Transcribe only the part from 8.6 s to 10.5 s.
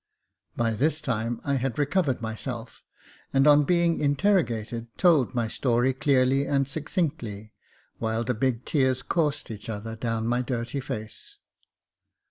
tears coursed each other down my